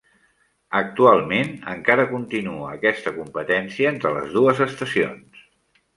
[0.79, 5.45] Actualment, encara continua aquesta competència entre les dues estacions.